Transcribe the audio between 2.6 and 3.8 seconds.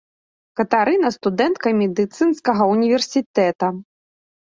ўніверсітэта.